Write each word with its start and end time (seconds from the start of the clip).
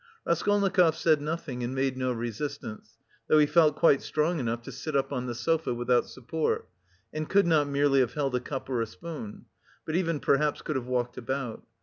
Raskolnikov 0.25 0.95
said 0.95 1.21
nothing 1.21 1.61
and 1.63 1.75
made 1.75 1.95
no 1.95 2.11
resistance, 2.11 2.97
though 3.27 3.37
he 3.37 3.45
felt 3.45 3.75
quite 3.75 4.01
strong 4.01 4.39
enough 4.39 4.63
to 4.63 4.71
sit 4.71 4.95
up 4.95 5.13
on 5.13 5.27
the 5.27 5.35
sofa 5.35 5.75
without 5.75 6.07
support 6.07 6.67
and 7.13 7.29
could 7.29 7.45
not 7.45 7.67
merely 7.67 7.99
have 7.99 8.15
held 8.15 8.33
a 8.33 8.39
cup 8.39 8.67
or 8.67 8.81
a 8.81 8.87
spoon, 8.87 9.45
but 9.85 9.95
even 9.95 10.19
perhaps 10.19 10.63
could 10.63 10.75
have 10.75 10.87
walked 10.87 11.17
about. 11.17 11.63